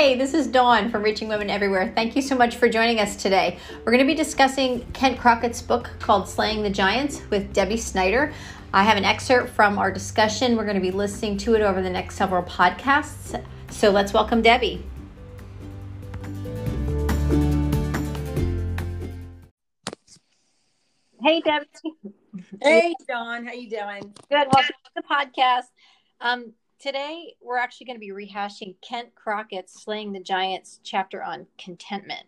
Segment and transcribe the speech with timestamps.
[0.00, 1.92] Hey, this is Dawn from Reaching Women Everywhere.
[1.94, 3.58] Thank you so much for joining us today.
[3.84, 8.32] We're going to be discussing Kent Crockett's book called Slaying the Giants with Debbie Snyder.
[8.72, 10.56] I have an excerpt from our discussion.
[10.56, 13.44] We're going to be listening to it over the next several podcasts.
[13.68, 14.82] So let's welcome Debbie.
[21.22, 21.66] Hey, Debbie.
[22.62, 23.44] Hey, Dawn.
[23.44, 24.14] How you doing?
[24.30, 24.48] Good.
[24.50, 25.66] Welcome to the podcast.
[26.22, 31.46] Um, today we're actually going to be rehashing Kent Crockett's Slaying the Giants chapter on
[31.58, 32.24] contentment.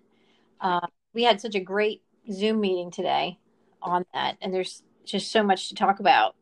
[0.61, 3.39] Uh, we had such a great Zoom meeting today
[3.83, 6.37] on that, and there's just so much to talk about.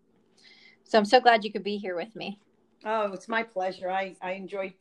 [0.84, 2.40] So I'm so glad you could be here with me.
[2.84, 3.90] Oh, it's my pleasure.
[3.90, 4.74] I, I enjoyed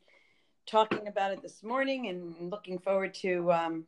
[0.65, 3.85] talking about it this morning and looking forward to, um,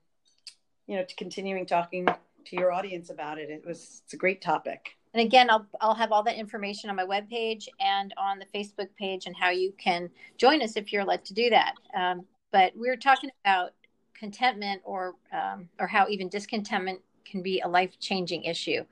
[0.85, 2.07] you know, to continuing talking
[2.45, 3.49] to your audience about it.
[3.49, 4.95] It was, it's a great topic.
[5.13, 8.87] And again, I'll, I'll have all that information on my webpage and on the Facebook
[8.97, 11.73] page and how you can join us if you're led to do that.
[11.95, 13.71] Um, but we are talking about
[14.17, 18.83] contentment or, um, or how even discontentment can be a life changing issue.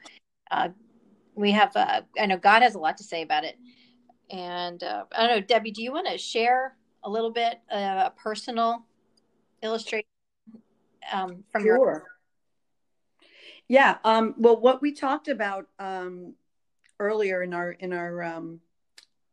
[0.51, 0.69] Uh,
[1.35, 3.57] we have, uh, I know God has a lot to say about it.
[4.29, 8.07] And uh, I don't know, Debbie, do you want to share a little bit uh,
[8.07, 8.85] a personal
[9.63, 10.07] illustration
[11.11, 11.77] um, from sure.
[11.77, 12.03] your
[13.69, 13.97] yeah.
[14.03, 16.33] Um, well, what we talked about um,
[16.99, 18.59] earlier in our in our um,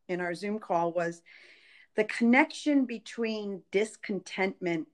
[0.09, 1.23] in our Zoom call was
[1.97, 4.87] the connection between discontentment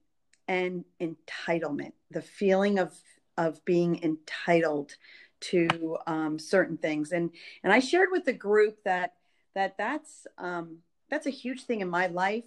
[0.47, 2.97] and entitlement, the feeling of
[3.37, 4.95] of being entitled
[5.41, 7.29] to um, certain things, and
[7.63, 9.13] and I shared with the group that
[9.55, 10.77] that that's um,
[11.09, 12.45] that's a huge thing in my life.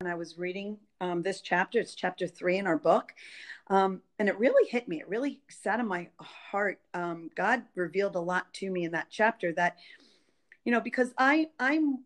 [0.00, 3.12] And I was reading um, this chapter, it's chapter three in our book.
[3.68, 5.00] Um, and it really hit me.
[5.00, 6.80] It really sat in my heart.
[6.94, 9.76] Um, God revealed a lot to me in that chapter that,
[10.64, 12.04] you know, because I I'm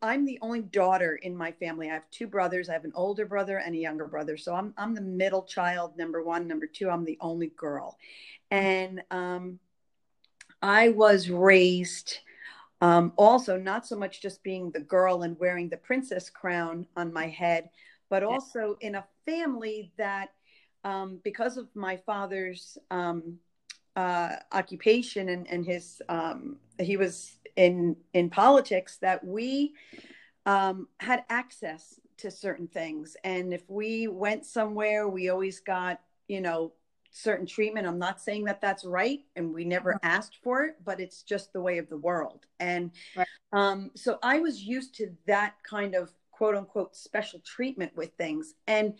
[0.00, 1.90] I'm the only daughter in my family.
[1.90, 2.68] I have two brothers.
[2.68, 4.36] I have an older brother and a younger brother.
[4.36, 6.46] So I'm I'm the middle child, number one.
[6.46, 7.98] Number two, I'm the only girl.
[8.50, 9.58] And um,
[10.62, 12.20] I was raised
[12.80, 17.12] um, also not so much just being the girl and wearing the princess crown on
[17.12, 17.70] my head,
[18.08, 20.30] but also in a family that
[20.84, 23.38] um, because of my father's um,
[23.96, 29.74] uh, occupation and, and his um, he was in in politics that we
[30.46, 33.16] um, had access to certain things.
[33.24, 36.72] And if we went somewhere we always got you know
[37.10, 41.00] certain treatment i'm not saying that that's right and we never asked for it but
[41.00, 43.26] it's just the way of the world and right.
[43.52, 48.54] um, so i was used to that kind of quote unquote special treatment with things
[48.66, 48.94] and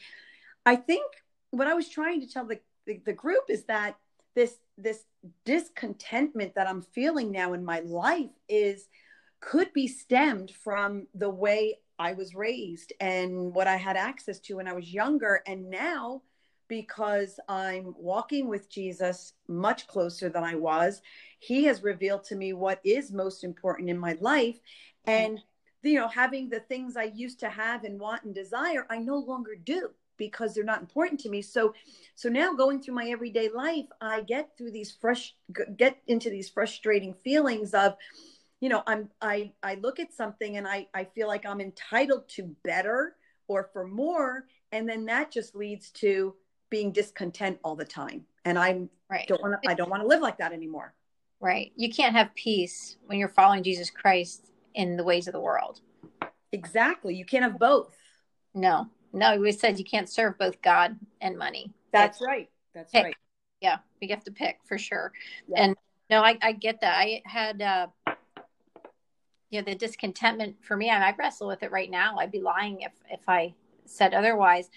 [0.67, 1.05] i think
[1.51, 3.97] what I was trying to tell the, the, the group is that
[4.35, 5.05] this this
[5.45, 8.89] discontentment that I'm feeling now in my life is
[9.41, 14.57] could be stemmed from the way I was raised and what I had access to
[14.57, 15.43] when I was younger.
[15.47, 16.23] And now,
[16.69, 21.03] because I'm walking with Jesus much closer than I was,
[21.39, 24.59] He has revealed to me what is most important in my life.
[25.07, 25.41] And,
[25.83, 29.17] you know, having the things I used to have and want and desire, I no
[29.17, 31.41] longer do because they're not important to me.
[31.43, 31.75] So
[32.15, 35.37] so now going through my everyday life i get through these fresh
[35.77, 37.95] get into these frustrating feelings of
[38.59, 42.29] you know i'm i i look at something and i i feel like i'm entitled
[42.29, 43.15] to better
[43.49, 44.45] or for more.
[44.71, 46.35] And then that just leads to
[46.71, 48.81] being discontent all the time and i
[49.11, 49.27] right.
[49.29, 50.95] don't want to i don't want to live like that anymore
[51.41, 55.41] right you can't have peace when you're following jesus christ in the ways of the
[55.41, 55.81] world
[56.53, 57.97] exactly you can't have both
[58.55, 61.73] no no, we said you can't serve both God and money.
[61.93, 62.49] That's right.
[62.75, 63.05] That's pick.
[63.05, 63.17] right.
[63.61, 65.13] Yeah, we have to pick for sure.
[65.49, 65.63] Yeah.
[65.63, 65.77] And
[66.11, 66.97] no, I, I get that.
[66.97, 67.87] I had, uh,
[69.51, 70.91] you know, the discontentment for me.
[70.91, 72.17] I, I wrestle with it right now.
[72.19, 73.55] I'd be lying if if I
[73.87, 74.71] said otherwise.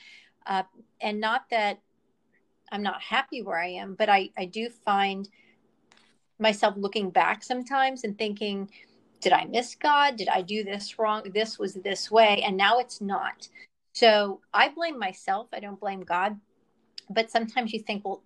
[0.45, 0.63] Uh,
[0.99, 1.79] and not that
[2.71, 5.27] I'm not happy where I am, but I I do find
[6.39, 8.69] myself looking back sometimes and thinking,
[9.19, 10.15] did I miss God?
[10.15, 11.23] Did I do this wrong?
[11.33, 13.47] This was this way, and now it's not.
[13.93, 15.47] So I blame myself.
[15.53, 16.39] I don't blame God.
[17.09, 18.23] But sometimes you think, well,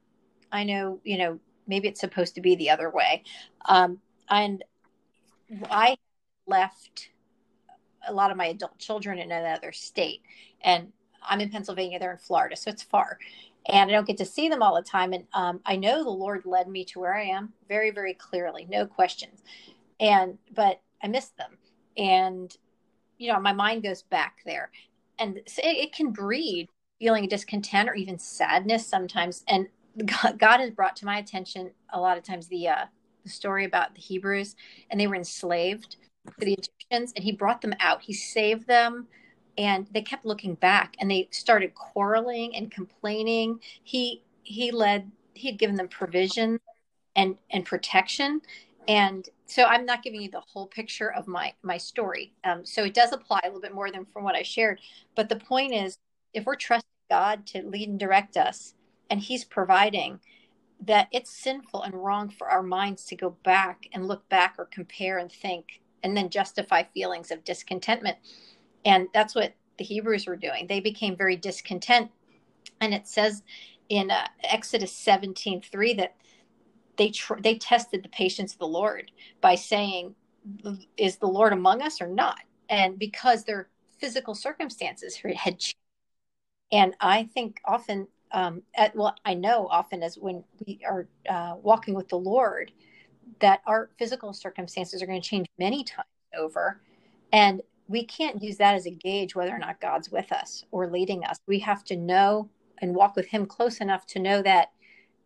[0.51, 3.23] I know, you know, maybe it's supposed to be the other way.
[3.67, 4.63] Um, and
[5.69, 5.97] I
[6.47, 7.09] left
[8.07, 10.21] a lot of my adult children in another state.
[10.61, 10.93] And
[11.27, 13.17] I'm in Pennsylvania, they're in Florida, so it's far.
[13.67, 15.13] And I don't get to see them all the time.
[15.13, 18.67] And um, I know the Lord led me to where I am very, very clearly,
[18.69, 19.41] no questions.
[19.99, 21.57] And, but I miss them.
[21.97, 22.55] And,
[23.17, 24.69] you know, my mind goes back there
[25.19, 26.69] and it, it can breed
[26.99, 29.43] feeling discontent or even sadness sometimes.
[29.47, 29.67] And
[30.05, 32.85] God, God, has brought to my attention a lot of times the uh,
[33.23, 34.55] the story about the Hebrews,
[34.89, 35.97] and they were enslaved
[36.39, 38.01] to the Egyptians, and He brought them out.
[38.01, 39.07] He saved them
[39.57, 43.59] and they kept looking back and they started quarreling and complaining.
[43.83, 46.59] He he led he had given them provision
[47.15, 48.41] and and protection.
[48.87, 52.33] And so i'm not giving you the whole picture of my my story.
[52.43, 54.79] Um, so it does apply a little bit more than from what i shared.
[55.15, 55.97] But the point is
[56.33, 58.73] if we're trusting god to lead and direct us
[59.09, 60.19] and he's providing
[60.81, 64.65] that it's sinful and wrong for our minds to go back and look back or
[64.65, 68.17] compare and think and then justify feelings of discontentment
[68.85, 70.67] and that's what the Hebrews were doing.
[70.67, 72.11] They became very discontent.
[72.79, 73.43] And it says
[73.89, 76.15] in uh, Exodus 17 3 that
[76.97, 79.11] they, tr- they tested the patience of the Lord
[79.41, 80.15] by saying,
[80.97, 82.39] Is the Lord among us or not?
[82.69, 85.75] And because their physical circumstances had changed.
[86.71, 91.55] And I think often, um, at, well, I know often as when we are uh,
[91.61, 92.71] walking with the Lord,
[93.39, 96.81] that our physical circumstances are going to change many times over.
[97.31, 100.89] And we can't use that as a gauge whether or not God's with us or
[100.89, 101.37] leading us.
[101.47, 102.49] We have to know
[102.81, 104.71] and walk with Him close enough to know that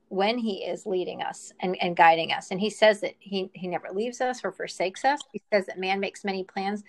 [0.09, 2.51] when He is leading us and, and guiding us.
[2.51, 5.21] And He says that he, he never leaves us or forsakes us.
[5.31, 6.83] He says that man makes many plans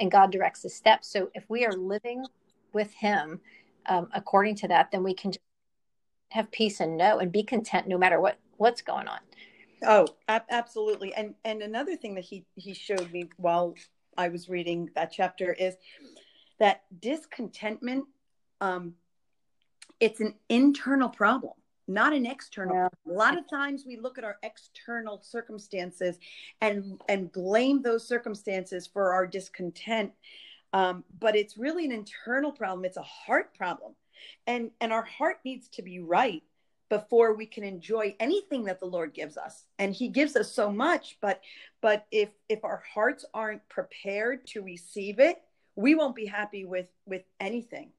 [0.00, 1.10] and God directs his steps.
[1.10, 2.24] So if we are living
[2.72, 3.40] with Him
[3.86, 5.32] um, according to that, then we can
[6.30, 9.18] have peace and know and be content no matter what what's going on.
[9.82, 11.14] Oh, ab- absolutely.
[11.14, 13.74] And and another thing that he he showed me while
[14.18, 15.76] I was reading that chapter is
[16.58, 18.04] that discontentment
[18.60, 18.94] um,
[20.00, 21.54] it's an internal problem
[21.86, 22.88] not an external yeah.
[23.10, 26.18] a lot of times we look at our external circumstances
[26.60, 30.12] and and blame those circumstances for our discontent
[30.72, 32.84] um, but it's really an internal problem.
[32.84, 33.92] It's a heart problem.
[34.46, 36.42] And and our heart needs to be right
[36.88, 39.64] before we can enjoy anything that the lord gives us.
[39.78, 41.40] And he gives us so much but
[41.80, 45.42] but if if our hearts aren't prepared to receive it
[45.78, 47.90] we won't be happy with with anything.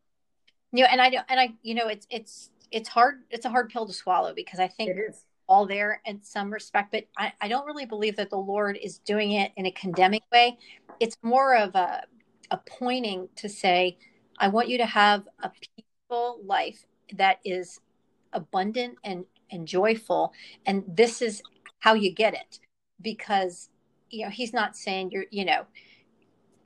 [0.73, 3.49] You know and i don't and i you know it's it's it's hard it's a
[3.49, 5.23] hard pill to swallow because i think it is.
[5.47, 8.99] all there in some respect but I, I don't really believe that the lord is
[8.99, 10.59] doing it in a condemning way.
[10.99, 12.03] It's more of a
[12.51, 13.97] a pointing to say
[14.37, 17.79] i want you to have a peaceful life that is
[18.33, 20.31] abundant and and joyful
[20.65, 21.41] and this is
[21.79, 22.59] how you get it.
[23.01, 23.69] Because
[24.09, 25.65] you know he's not saying you're you know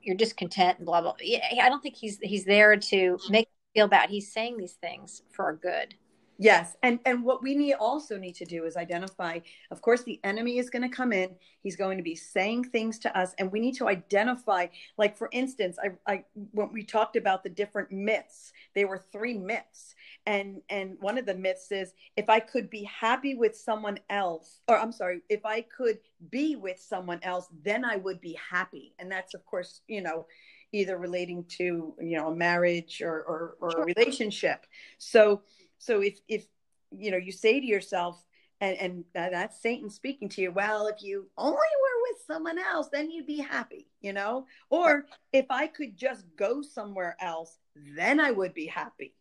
[0.02, 1.14] you're discontent and blah blah
[1.62, 4.10] i don't think he's he's there to make you feel bad.
[4.10, 5.94] He's saying these things for our good
[6.36, 9.38] Yes, and and what we need also need to do is identify.
[9.70, 11.30] Of course, the enemy is going to come in.
[11.62, 14.66] He's going to be saying things to us, and we need to identify.
[14.98, 19.38] Like for instance, I, I when we talked about the different myths, there were three
[19.38, 19.94] myths,
[20.26, 24.60] and and one of the myths is if I could be happy with someone else,
[24.66, 25.98] or I'm sorry, if I could
[26.30, 30.26] be with someone else, then I would be happy, and that's of course you know
[30.72, 34.66] either relating to you know a marriage or or, or a relationship.
[34.98, 35.42] So
[35.84, 36.46] so if if
[36.90, 38.24] you know you say to yourself
[38.60, 42.58] and and uh, that's satan speaking to you well if you only were with someone
[42.58, 44.46] else then you'd be happy you know?
[44.70, 47.58] Or if i could just go somewhere else
[47.96, 49.14] then i would be happy.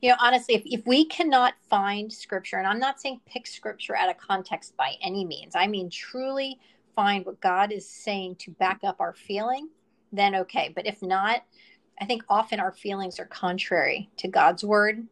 [0.00, 3.96] You know honestly if, if we cannot find scripture and i'm not saying pick scripture
[3.96, 6.58] out of context by any means i mean truly
[6.96, 9.68] find what god is saying to back up our feeling
[10.10, 10.72] then okay.
[10.74, 11.44] But if not
[12.00, 15.06] i think often our feelings are contrary to god's word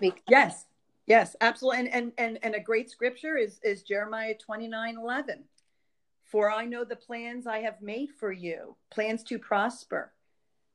[0.00, 0.66] because- yes,
[1.06, 1.80] yes, absolutely.
[1.80, 5.44] And, and and and a great scripture is is Jeremiah 29, 11.
[6.24, 10.12] For I know the plans I have made for you, plans to prosper.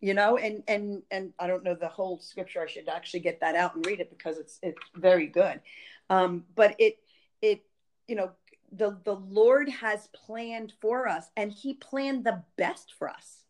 [0.01, 2.61] You know, and and and I don't know the whole scripture.
[2.61, 5.61] I should actually get that out and read it because it's it's very good.
[6.09, 6.99] Um, but it
[7.41, 7.63] it
[8.07, 8.31] you know
[8.73, 13.42] the the Lord has planned for us, and He planned the best for us.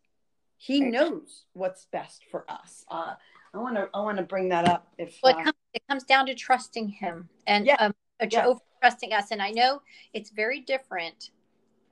[0.65, 2.85] He knows what's best for us.
[2.89, 3.15] Uh,
[3.53, 4.87] I want to I want to bring that up.
[4.97, 7.93] If well, it, uh, comes, it comes down to trusting Him and yeah, um,
[8.31, 8.45] yeah.
[8.45, 9.31] over trusting us.
[9.31, 9.81] And I know
[10.13, 11.31] it's very different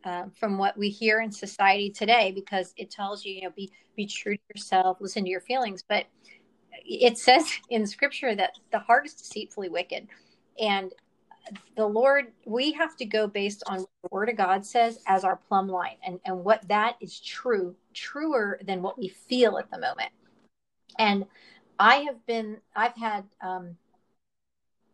[0.06, 3.70] uh, from what we hear in society today because it tells you, you know, be
[3.98, 5.84] be true to yourself, listen to your feelings.
[5.86, 6.06] But
[6.86, 10.08] it says in Scripture that the heart is deceitfully wicked,
[10.62, 10.94] and
[11.76, 15.24] the Lord, we have to go based on what the Word of God says as
[15.24, 19.70] our plumb line, and and what that is true, truer than what we feel at
[19.72, 20.12] the moment.
[20.98, 21.26] And
[21.80, 23.76] I have been, I've had um,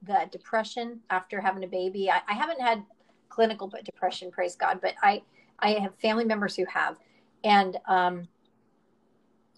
[0.03, 2.09] the depression after having a baby.
[2.09, 2.83] I, I haven't had
[3.29, 5.23] clinical but depression, praise God, but I,
[5.59, 6.97] I have family members who have,
[7.43, 8.27] and um,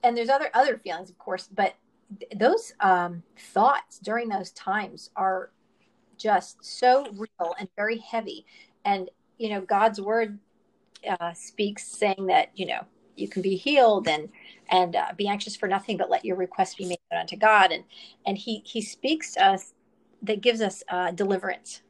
[0.04, 1.76] and there's other other feelings, of course, but
[2.20, 5.52] th- those um, thoughts during those times are
[6.20, 8.46] just so real and very heavy.
[8.86, 10.38] And you know, God's word
[11.08, 12.82] uh, speaks saying that you know
[13.16, 14.30] you can be healed and
[14.70, 17.84] and uh, be anxious for nothing but let your requests be made unto god and
[18.26, 19.74] and he he speaks to us
[20.22, 21.82] that gives us uh, deliverance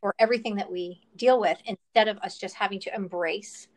[0.00, 3.68] for everything that we deal with instead of us just having to embrace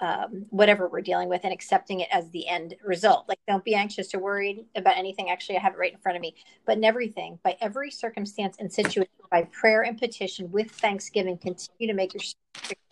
[0.00, 3.28] um, whatever we're dealing with and accepting it as the end result.
[3.28, 5.30] Like, don't be anxious or worried about anything.
[5.30, 6.34] Actually, I have it right in front of me.
[6.66, 11.92] But in everything, by every circumstance and situation, by prayer and petition with thanksgiving, continue
[11.92, 12.22] to make your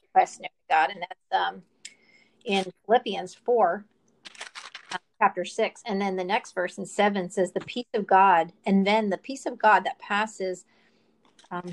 [0.04, 0.90] requests known to God.
[0.90, 1.62] And that's um,
[2.44, 3.84] in Philippians 4,
[4.92, 5.82] uh, chapter 6.
[5.86, 9.18] And then the next verse in 7 says, The peace of God, and then the
[9.18, 10.64] peace of God that passes.
[11.50, 11.72] Um,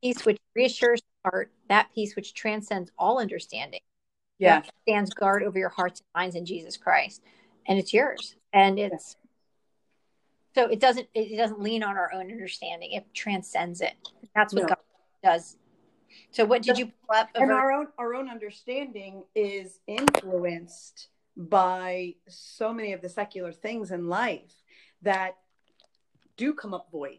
[0.00, 3.80] peace which reassures the heart, that peace which transcends all understanding
[4.40, 4.62] yeah.
[4.82, 7.22] Stands guard over your hearts and minds in jesus christ
[7.66, 8.36] and it's yours.
[8.52, 9.16] And it's
[10.54, 12.92] so it doesn't it doesn't lean on our own understanding.
[12.92, 13.94] It transcends it.
[14.34, 14.68] That's what no.
[14.68, 14.76] god
[15.22, 15.56] does.
[16.32, 22.16] So what did you pull up and our own our own understanding is influenced by
[22.28, 24.52] so many of the secular things in life
[25.02, 25.36] that
[26.36, 27.18] do come up void.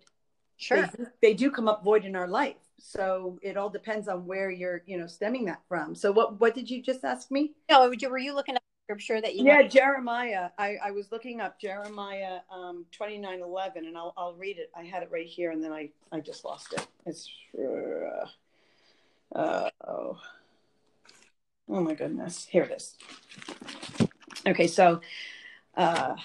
[0.58, 0.88] Sure.
[1.22, 4.50] they, they do come up void in our life so it all depends on where
[4.50, 5.96] you're you know stemming that from.
[5.96, 7.54] So what what did you just ask me?
[7.70, 8.62] No were you looking at
[8.92, 10.50] scripture that you yeah jeremiah.
[10.58, 14.70] I, I was looking up jeremiah um 29 11 and I'll, I'll read it.
[14.76, 16.86] I had it right here and then i i just lost it.
[17.06, 18.26] It's uh,
[19.38, 20.18] uh oh.
[21.70, 22.46] Oh my goodness.
[22.50, 22.96] Here it is.
[24.46, 25.00] Okay so
[25.78, 26.16] uh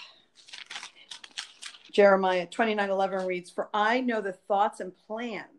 [1.92, 5.55] jeremiah 29 11 reads for i know the thoughts and plans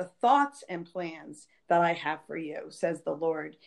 [0.00, 3.58] the thoughts and plans that I have for you, says the Lord.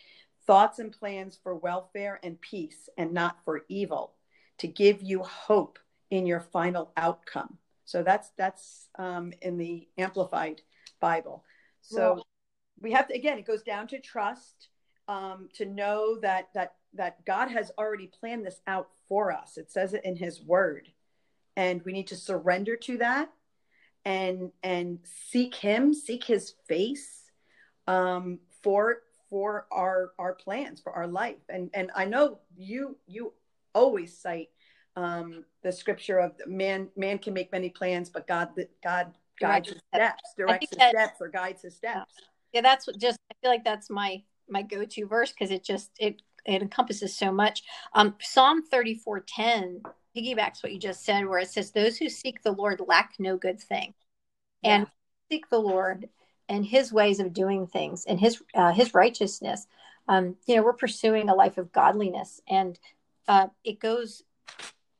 [0.48, 4.14] Thoughts and plans for welfare and peace and not for evil,
[4.58, 5.78] to give you hope
[6.10, 7.56] in your final outcome.
[7.84, 10.62] So that's that's um, in the Amplified
[10.98, 11.44] Bible.
[11.82, 12.24] So
[12.80, 14.70] we have to again, it goes down to trust,
[15.06, 19.56] um, to know that that that God has already planned this out for us.
[19.56, 20.88] It says it in His Word,
[21.56, 23.30] and we need to surrender to that
[24.04, 24.98] and and
[25.30, 27.30] seek him seek his face
[27.86, 28.98] um, for
[29.30, 31.36] for our our plans for our life.
[31.48, 33.32] And and i know you you
[33.74, 34.50] always cite
[34.96, 38.50] um, the scripture of man man can make many plans but god
[38.82, 42.12] god guides his steps directs his that, steps or guides his steps.
[42.52, 45.90] Yeah that's what just i feel like that's my my go-to verse because it just
[45.98, 47.62] it it encompasses so much.
[47.94, 49.82] Um psalm 34 10
[50.16, 53.36] piggybacks what you just said, where it says, Those who seek the Lord lack no
[53.36, 53.94] good thing.
[54.62, 54.76] Yeah.
[54.76, 54.86] And
[55.30, 56.08] seek the Lord
[56.48, 59.66] and his ways of doing things and his uh, his righteousness.
[60.08, 62.78] Um, you know, we're pursuing a life of godliness, and
[63.28, 64.22] uh, it goes.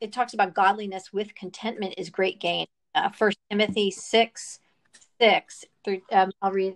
[0.01, 2.67] It talks about godliness with contentment is great gain.
[2.95, 4.61] Uh, First Timothy six
[5.21, 6.03] six through.
[6.11, 6.75] Um, I'll read.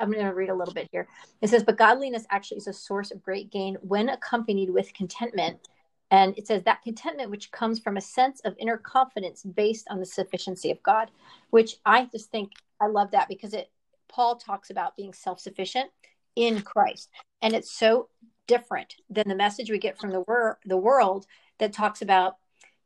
[0.00, 1.06] I'm going to read a little bit here.
[1.40, 5.68] It says, "But godliness actually is a source of great gain when accompanied with contentment."
[6.10, 9.98] And it says that contentment, which comes from a sense of inner confidence based on
[9.98, 11.10] the sufficiency of God,
[11.50, 13.70] which I just think I love that because it,
[14.08, 15.90] Paul talks about being self sufficient
[16.34, 17.10] in Christ.
[17.42, 18.08] And it's so
[18.46, 21.26] different than the message we get from the, wor- the world
[21.58, 22.36] that talks about,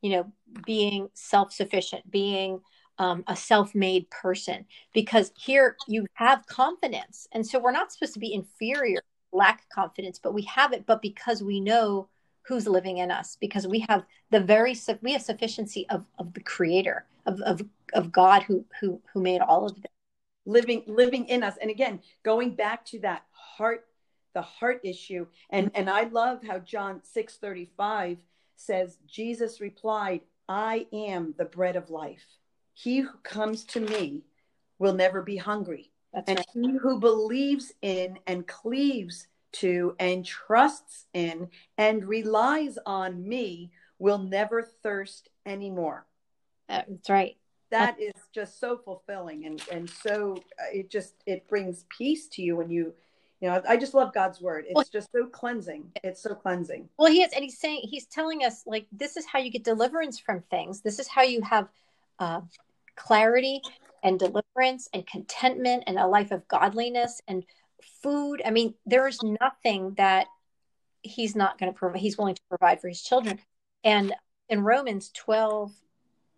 [0.01, 0.33] you know,
[0.67, 2.61] being self sufficient, being
[2.99, 4.65] um, a self made person.
[4.93, 7.29] Because here you have confidence.
[7.33, 9.01] And so we're not supposed to be inferior,
[9.33, 10.87] lack confidence, but we have it.
[10.87, 12.09] But because we know
[12.43, 16.41] who's living in us because we have the very we have sufficiency of of the
[16.41, 17.63] creator of of
[17.95, 19.91] of god who who who made all of this.
[20.45, 21.57] Living living in us.
[21.61, 23.87] And again going back to that heart
[24.35, 28.17] the heart issue and and i love how john 6 35
[28.57, 32.25] says jesus replied i am the bread of life.
[32.75, 34.23] He who comes to me
[34.79, 35.91] will never be hungry.
[36.13, 36.47] That's and right.
[36.53, 44.19] he who believes in and cleaves to and trusts in and relies on me will
[44.19, 46.07] never thirst anymore.
[46.69, 47.37] That's right.
[47.71, 52.43] That is just so fulfilling and and so uh, it just it brings peace to
[52.43, 52.93] you when you
[53.41, 54.65] you know I just love God's word.
[54.67, 55.91] It's well, just so cleansing.
[56.05, 56.89] It's so cleansing.
[56.99, 59.65] Well, he is, and he's saying he's telling us like this is how you get
[59.65, 60.83] deliverance from things.
[60.83, 61.69] This is how you have
[62.19, 62.43] uh,
[62.97, 63.63] clarity
[64.03, 67.45] and deliverance and contentment and a life of godliness and
[68.03, 68.43] food.
[68.45, 70.27] I mean, there is nothing that
[71.03, 73.41] he's not going to provide, he's willing to provide for his children.
[73.85, 74.15] And
[74.49, 75.73] in Romans 12,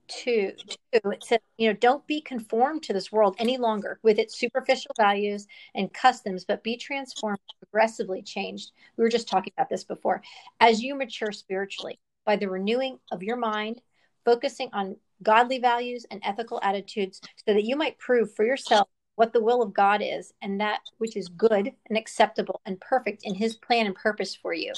[0.09, 0.53] 2,
[0.93, 4.39] 2, it says, you know, don't be conformed to this world any longer with its
[4.39, 8.73] superficial values and customs, but be transformed, progressively changed.
[8.97, 10.23] We were just talking about this before.
[10.61, 13.81] As you mature spiritually by the renewing of your mind,
[14.25, 19.33] focusing on godly values and ethical attitudes so that you might prove for yourself what
[19.33, 23.35] the will of God is and that which is good and acceptable and perfect in
[23.35, 24.73] his plan and purpose for you.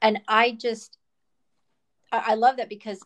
[0.00, 0.98] and I just
[2.10, 3.00] I, I love that because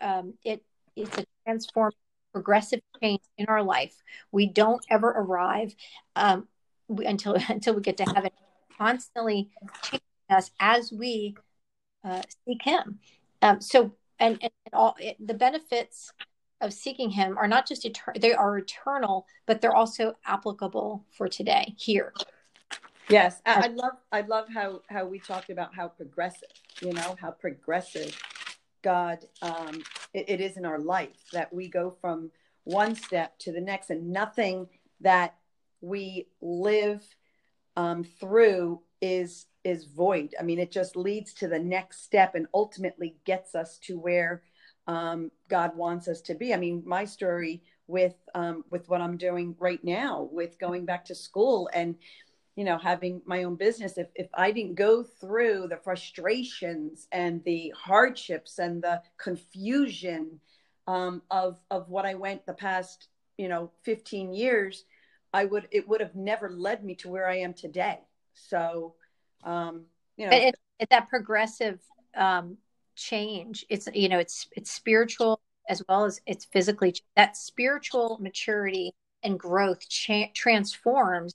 [0.00, 0.62] um, it
[0.96, 1.92] it's a transform
[2.32, 3.94] progressive change in our life.
[4.30, 5.74] We don't ever arrive
[6.16, 6.46] um,
[6.88, 8.30] we, until until we get to heaven.
[8.78, 9.50] Constantly
[9.82, 10.00] changing
[10.30, 11.36] us as we
[12.04, 12.98] uh, seek Him.
[13.42, 16.12] Um, so, and, and, all it, the benefits
[16.60, 21.28] of seeking Him are not just eternal; they are eternal, but they're also applicable for
[21.28, 22.12] today here.
[23.08, 26.48] Yes, I, I love I love how how we talked about how progressive,
[26.80, 28.16] you know, how progressive
[28.82, 29.82] God um,
[30.14, 32.30] it, it is in our life that we go from
[32.64, 34.68] one step to the next, and nothing
[35.00, 35.34] that
[35.80, 37.02] we live
[37.76, 40.34] um, through is is void.
[40.38, 44.42] I mean, it just leads to the next step and ultimately gets us to where
[44.90, 46.52] um, God wants us to be.
[46.52, 51.04] I mean, my story with um, with what I'm doing right now, with going back
[51.06, 51.94] to school and
[52.56, 57.42] you know having my own business if, if i didn't go through the frustrations and
[57.44, 60.40] the hardships and the confusion
[60.88, 63.06] um, of of what i went the past
[63.38, 64.84] you know 15 years
[65.32, 68.00] i would it would have never led me to where i am today
[68.34, 68.94] so
[69.44, 69.84] um
[70.16, 71.78] you know it, that progressive
[72.16, 72.58] um
[72.94, 73.64] change.
[73.68, 78.92] It's you know it's it's spiritual as well as it's physically that spiritual maturity
[79.22, 81.34] and growth cha- transforms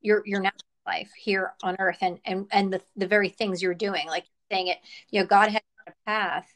[0.00, 3.74] your your natural life here on earth and and and the, the very things you're
[3.74, 4.78] doing like saying it
[5.10, 6.54] you know god has a path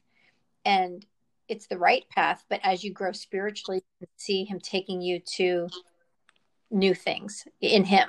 [0.64, 1.04] and
[1.48, 5.68] it's the right path but as you grow spiritually you see him taking you to
[6.70, 8.08] new things in him.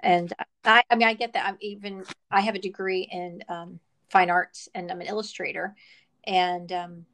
[0.00, 0.32] And
[0.64, 1.46] i i mean i get that.
[1.46, 3.80] I'm even i have a degree in um,
[4.12, 5.74] fine arts and i'm an illustrator.
[6.24, 7.06] And um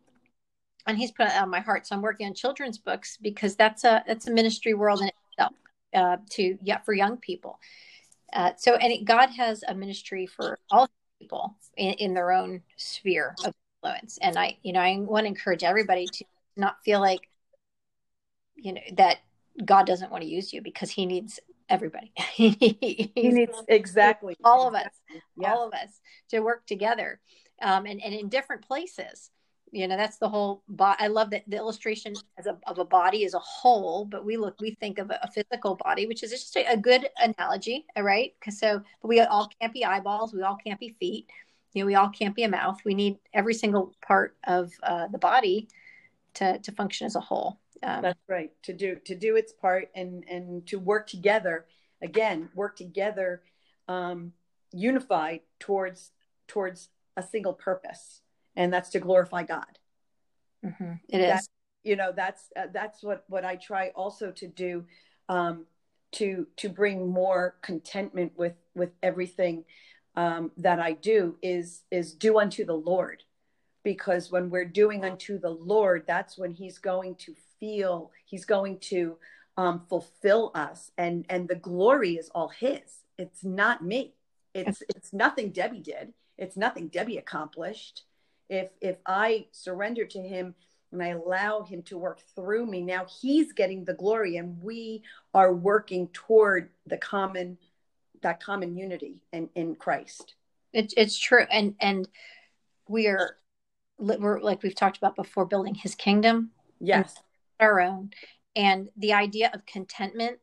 [0.87, 1.87] and he's put it on my heart.
[1.87, 5.55] So i'm working on children's books because that's a that's a ministry world in itself
[5.95, 7.59] uh, to yeah for young people.
[8.33, 10.89] Uh, so and it, God has a ministry for all
[11.19, 15.29] people in, in their own sphere of influence, and I you know I want to
[15.29, 16.25] encourage everybody to
[16.57, 17.29] not feel like
[18.57, 19.19] you know that
[19.65, 22.13] God doesn't want to use you because He needs everybody.
[22.33, 24.93] he needs exactly all of us,
[25.37, 25.53] yeah.
[25.53, 26.01] all of us
[26.31, 27.21] to work together,
[27.63, 29.31] um, and and in different places.
[29.71, 32.87] You know that's the whole bo- i love that the illustration as a, of a
[32.87, 36.23] body as a whole but we look we think of a, a physical body which
[36.23, 38.33] is just a, a good analogy right?
[38.41, 41.29] Because so but we all can't be eyeballs we all can't be feet
[41.73, 42.81] you know we all can't be a mouth.
[42.85, 45.69] We need every single part of uh, the body
[46.35, 49.89] to to function as a whole um, that's right to do to do its part
[49.95, 51.67] and and to work together
[52.03, 53.43] again work together
[53.89, 54.33] um
[54.73, 56.13] unified towards
[56.47, 58.23] towards a single purpose
[58.59, 59.79] and that's to glorify God.
[60.67, 60.95] Mm-hmm.
[61.09, 61.49] It that, is.
[61.85, 64.85] You know, that's uh, that's what what I try also to do,
[65.29, 65.65] um,
[66.13, 69.65] to to bring more contentment with with everything
[70.17, 73.23] um, that I do is is do unto the Lord,
[73.85, 78.79] because when we're doing unto the Lord, that's when He's going to feel, He's going
[78.81, 79.17] to
[79.57, 83.05] um, fulfill us, and and the glory is all His.
[83.17, 84.15] It's not me.
[84.55, 86.13] It's it's nothing Debbie did.
[86.37, 88.05] It's nothing Debbie accomplished
[88.49, 90.55] if if i surrender to him
[90.93, 95.03] and i allow him to work through me now he's getting the glory and we
[95.35, 97.59] are working toward the common
[98.23, 100.35] that common unity in in christ
[100.73, 102.09] it's it's true and and
[102.89, 103.37] we are
[103.99, 107.17] we're like we've talked about before building his kingdom yes
[107.61, 108.11] our own
[108.57, 110.39] and the idea of contentment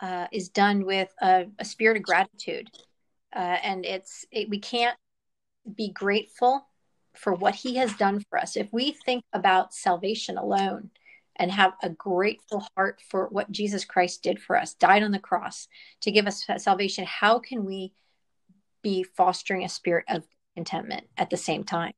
[0.00, 2.68] uh, is done with a, a spirit of gratitude
[3.34, 4.96] uh, and it's it, we can't
[5.76, 6.66] be grateful
[7.14, 10.90] for what he has done for us, if we think about salvation alone
[11.36, 15.18] and have a grateful heart for what Jesus Christ did for us, died on the
[15.18, 15.68] cross
[16.02, 17.92] to give us salvation, how can we
[18.82, 21.92] be fostering a spirit of contentment at the same time?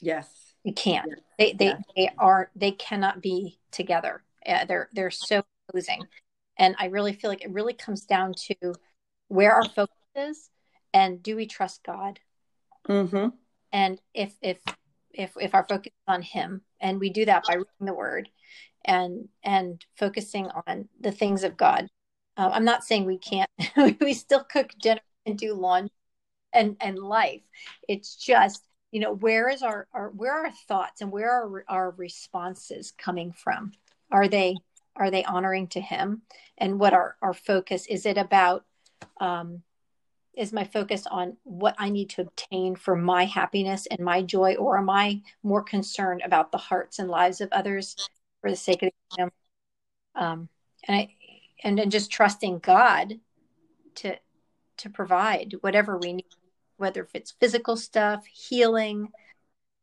[0.00, 0.45] Yes.
[0.66, 1.08] We can't.
[1.38, 1.82] They they yes.
[1.96, 4.22] they are they cannot be together.
[4.46, 6.02] Uh, they're they're so opposing.
[6.58, 8.74] And I really feel like it really comes down to
[9.28, 10.50] where our focus is
[10.92, 12.20] and do we trust God?
[12.88, 13.28] Mm-hmm
[13.72, 14.58] and if if
[15.12, 18.28] if if our focus is on him and we do that by reading the word
[18.84, 21.88] and and focusing on the things of god
[22.36, 23.50] uh, i'm not saying we can't
[24.00, 25.90] we still cook dinner and do laundry
[26.52, 27.42] and and life
[27.88, 31.64] it's just you know where is our, our where are our thoughts and where are
[31.68, 33.72] our responses coming from?
[34.10, 34.56] Are they
[34.96, 36.22] are they honoring to him?
[36.58, 38.64] And what our our focus is it about
[39.20, 39.62] um
[40.36, 44.54] is my focus on what I need to obtain for my happiness and my joy,
[44.56, 47.96] or am I more concerned about the hearts and lives of others
[48.42, 49.32] for the sake of kingdom?
[50.14, 50.48] Um,
[50.86, 51.14] and I,
[51.64, 53.14] and then just trusting God
[53.96, 54.16] to
[54.78, 56.26] to provide whatever we need
[56.76, 59.08] whether if it's physical stuff, healing,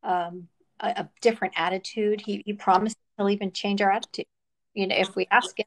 [0.02, 0.48] um,
[0.80, 2.20] a, a, different attitude.
[2.20, 4.26] He, he promised he'll even change our attitude.
[4.74, 5.66] You know, if we ask him,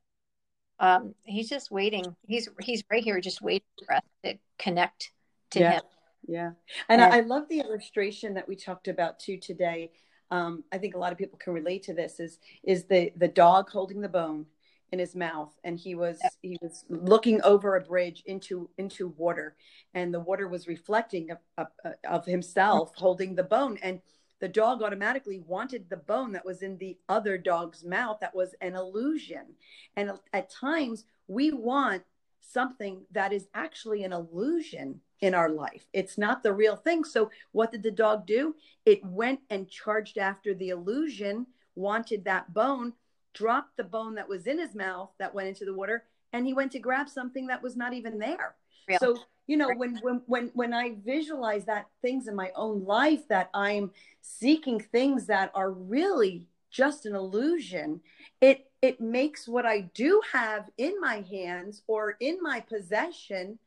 [0.79, 2.15] um, he's just waiting.
[2.27, 5.11] He's he's right here, just waiting for us to connect
[5.51, 5.71] to yeah.
[5.73, 5.81] him.
[6.27, 6.51] Yeah,
[6.89, 9.91] and I, I love the illustration that we talked about too today.
[10.29, 12.19] Um, I think a lot of people can relate to this.
[12.19, 14.45] Is is the the dog holding the bone
[14.91, 19.55] in his mouth and he was he was looking over a bridge into into water
[19.93, 21.67] and the water was reflecting of, of,
[22.09, 23.99] of himself holding the bone and
[24.39, 28.19] the dog automatically wanted the bone that was in the other dog's mouth.
[28.21, 29.55] That was an illusion.
[29.95, 32.03] And at times we want
[32.39, 35.87] something that is actually an illusion in our life.
[35.91, 37.03] It's not the real thing.
[37.03, 38.55] So what did the dog do?
[38.85, 42.93] It went and charged after the illusion wanted that bone
[43.37, 46.53] dropped the bone that was in his mouth that went into the water and he
[46.53, 48.55] went to grab something that was not even there.
[48.87, 48.99] Real.
[48.99, 53.27] so you know when when when when i visualize that things in my own life
[53.27, 57.99] that i'm seeking things that are really just an illusion
[58.39, 63.59] it it makes what i do have in my hands or in my possession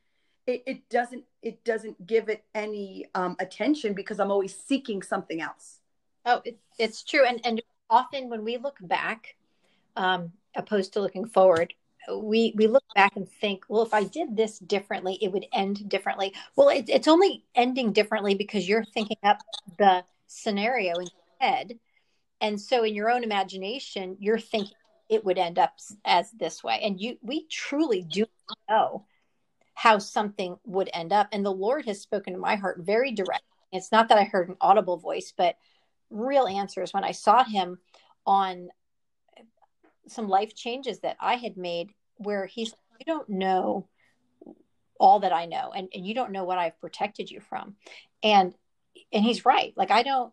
[0.47, 5.41] it, it doesn't it doesn't give it any um, attention because i'm always seeking something
[5.41, 5.79] else.
[6.25, 7.25] Oh it, it's true.
[7.25, 9.35] And and often when we look back
[9.95, 11.73] um, opposed to looking forward
[12.09, 15.87] we we look back and think well if i did this differently it would end
[15.89, 16.33] differently.
[16.55, 19.39] Well it, it's only ending differently because you're thinking up
[19.77, 21.79] the scenario in your head.
[22.39, 24.73] And so in your own imagination you're thinking
[25.09, 26.79] it would end up as this way.
[26.81, 28.25] And you we truly do
[28.69, 29.05] know
[29.73, 31.27] how something would end up.
[31.31, 33.43] And the lord has spoken to my heart very direct.
[33.71, 35.55] It's not that i heard an audible voice but
[36.09, 36.93] real answers.
[36.93, 37.77] When i saw him
[38.25, 38.69] on
[40.07, 43.87] some life changes that I had made where he's you don't know
[44.99, 47.75] all that I know and, and you don't know what I've protected you from.
[48.21, 48.53] And
[49.11, 49.73] and he's right.
[49.75, 50.31] Like I don't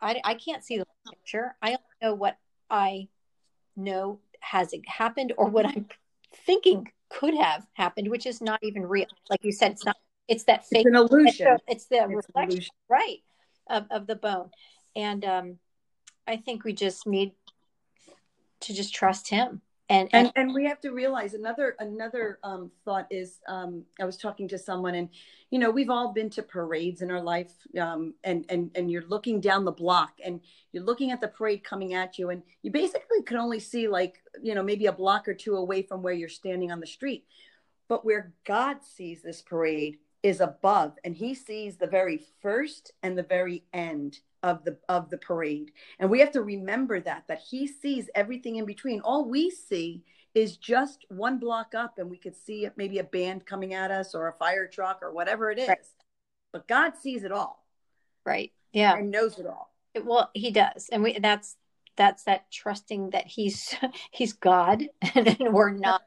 [0.00, 1.56] I I can't see the picture.
[1.62, 2.36] I don't know what
[2.68, 3.08] I
[3.76, 5.86] know has happened or what I'm
[6.46, 9.06] thinking could have happened, which is not even real.
[9.30, 11.58] Like you said, it's not it's that fake it's an illusion.
[11.68, 13.18] It's the it's reflection, right,
[13.68, 14.50] of, of the bone.
[14.96, 15.58] And um
[16.26, 17.32] I think we just need
[18.62, 19.60] to just trust him.
[19.88, 24.04] And and, and, and we have to realize another another um, thought is um, i
[24.04, 25.08] was talking to someone and
[25.50, 29.06] you know we've all been to parades in our life um, and and and you're
[29.08, 30.40] looking down the block and
[30.72, 34.22] you're looking at the parade coming at you and you basically can only see like
[34.40, 37.26] you know maybe a block or two away from where you're standing on the street.
[37.88, 43.18] But where god sees this parade is above and he sees the very first and
[43.18, 45.72] the very end of the of the parade.
[45.98, 49.00] And we have to remember that that he sees everything in between.
[49.00, 50.02] All we see
[50.34, 54.14] is just one block up and we could see maybe a band coming at us
[54.14, 55.68] or a fire truck or whatever it is.
[55.68, 55.78] Right.
[56.52, 57.64] but god sees it all.
[58.24, 58.52] Right.
[58.72, 58.96] Yeah.
[58.96, 59.74] And knows it all.
[60.02, 60.88] Well he does.
[60.90, 61.56] And we that's
[61.96, 63.74] that's that trusting that he's
[64.10, 66.02] he's god and we're not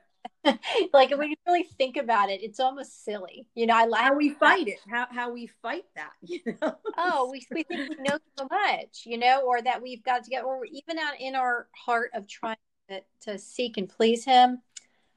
[0.93, 3.47] like when you really think about it, it's almost silly.
[3.55, 6.11] You know, I like how we fight it, how how we fight that.
[6.21, 6.75] You know?
[6.97, 10.29] oh, we we think we know so much, you know, or that we've got to
[10.29, 12.57] get, or even out in our heart of trying
[12.89, 14.61] to, to seek and please Him.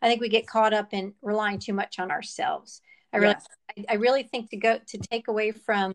[0.00, 2.82] I think we get caught up in relying too much on ourselves.
[3.12, 3.46] I really, yes.
[3.88, 5.94] I, I, really think to go to take away from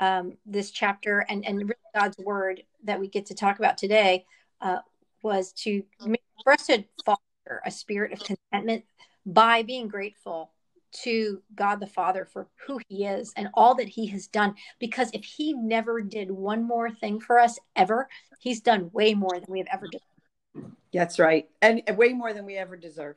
[0.00, 4.24] um, this chapter and and really God's word that we get to talk about today
[4.60, 4.78] uh,
[5.22, 5.82] was to
[6.44, 7.20] for us to fall
[7.64, 8.84] a spirit of contentment
[9.24, 10.52] by being grateful
[10.92, 14.54] to God the Father for who He is and all that He has done.
[14.78, 18.08] Because if He never did one more thing for us ever,
[18.40, 20.72] He's done way more than we have ever done.
[20.92, 21.48] That's right.
[21.60, 23.16] And way more than we ever deserve.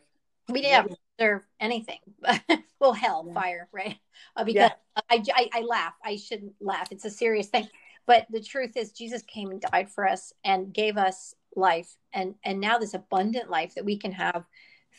[0.50, 2.00] We didn't deserve anything.
[2.80, 3.34] well, hell, yeah.
[3.34, 3.98] fire, right?
[4.36, 5.04] Uh, because yeah.
[5.10, 5.94] I, I, I laugh.
[6.04, 6.92] I shouldn't laugh.
[6.92, 7.68] It's a serious thing.
[8.06, 12.36] But the truth is, Jesus came and died for us and gave us life and
[12.44, 14.46] and now this abundant life that we can have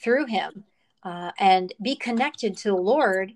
[0.02, 0.64] through him
[1.02, 3.32] uh, and be connected to the lord.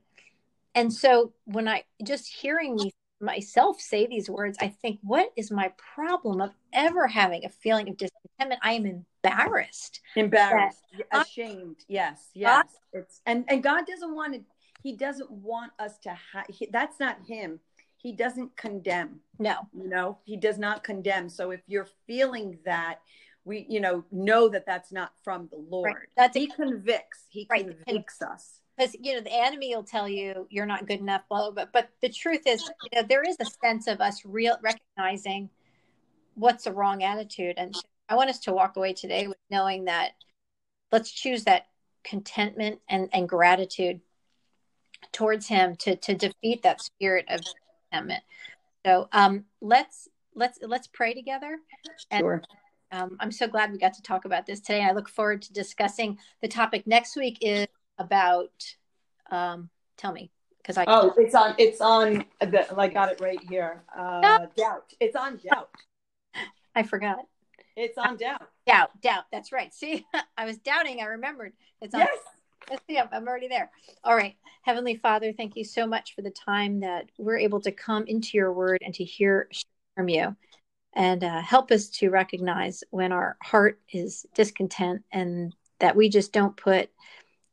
[0.74, 5.50] And so when i just hearing me myself say these words i think what is
[5.50, 8.60] my problem of ever having a feeling of discontentment?
[8.62, 8.86] I am
[9.24, 10.00] embarrassed.
[10.16, 14.40] Embarrassed ashamed yes yes God, it's and and god doesn't want to
[14.82, 17.60] he doesn't want us to have that's not him
[18.04, 19.20] he doesn't condemn.
[19.38, 19.66] No.
[19.72, 21.30] You know, he does not condemn.
[21.30, 23.00] So if you're feeling that,
[23.46, 25.94] we, you know, know that that's not from the Lord.
[25.94, 26.08] Right.
[26.14, 27.24] That's he a, convicts.
[27.30, 27.66] He right.
[27.66, 28.60] convicts us.
[28.76, 31.90] Because you know the enemy will tell you you're not good enough, blah, blah, but
[32.02, 35.48] the truth is, you know, there is a sense of us real recognizing
[36.34, 37.72] what's a wrong attitude, and
[38.08, 40.14] I want us to walk away today with knowing that
[40.90, 41.68] let's choose that
[42.02, 44.00] contentment and, and gratitude
[45.12, 47.42] towards him to to defeat that spirit of
[48.84, 51.58] So um, let's let's let's pray together.
[52.12, 52.42] Sure.
[52.90, 54.84] And, um, I'm so glad we got to talk about this today.
[54.84, 57.38] I look forward to discussing the topic next week.
[57.40, 57.66] Is
[57.98, 58.52] about
[59.30, 63.40] um, tell me because I oh it's on it's on the I got it right
[63.48, 63.82] here.
[63.96, 64.92] Uh, doubt.
[65.00, 65.70] It's on doubt.
[66.74, 67.18] I forgot.
[67.76, 68.48] It's on doubt.
[68.66, 69.24] Doubt, doubt.
[69.32, 69.74] That's right.
[69.74, 71.00] See, I was doubting.
[71.00, 71.52] I remembered.
[71.80, 72.00] It's on.
[72.00, 72.18] Yes,
[72.70, 73.70] I'm already there.
[74.02, 74.36] All right.
[74.62, 78.36] Heavenly Father, thank you so much for the time that we're able to come into
[78.36, 79.48] your word and to hear
[79.96, 80.34] from you.
[80.94, 86.32] And uh, help us to recognize when our heart is discontent and that we just
[86.32, 86.90] don't put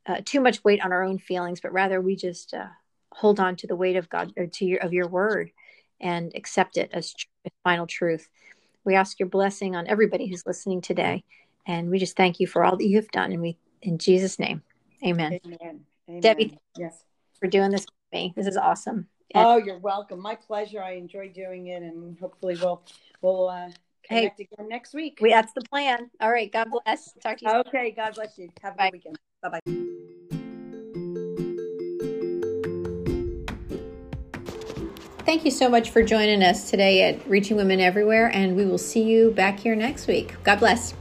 [0.06, 2.68] uh, too much weight on our own feelings, but rather we just uh,
[3.12, 5.52] hold on to the weight of God or to your, of your word
[6.00, 7.28] and accept it as tr-
[7.64, 8.30] final truth.
[8.84, 11.24] We ask your blessing on everybody who's listening today.
[11.68, 13.32] And we just thank you for all that you have done.
[13.32, 14.64] And we, in Jesus' name,
[15.06, 15.40] amen.
[15.46, 15.82] Amen.
[16.10, 16.22] Amen.
[16.22, 17.04] Debbie, yes.
[17.40, 18.34] for doing this with me.
[18.36, 19.08] This is awesome.
[19.34, 20.20] And oh, you're welcome.
[20.20, 20.82] My pleasure.
[20.82, 22.84] I enjoy doing it, and hopefully we'll
[23.22, 23.70] we'll uh,
[24.04, 25.20] connect hey, again next week.
[25.22, 26.10] We that's the plan.
[26.20, 26.52] All right.
[26.52, 27.14] God bless.
[27.24, 27.52] Talk to you.
[27.52, 27.94] Okay.
[27.96, 27.96] Soon.
[27.96, 28.50] God bless you.
[28.62, 28.90] Have a Bye.
[28.90, 29.20] good weekend.
[29.42, 29.92] Bye bye.
[35.24, 38.78] Thank you so much for joining us today at Reaching Women Everywhere, and we will
[38.78, 40.36] see you back here next week.
[40.44, 40.94] God bless.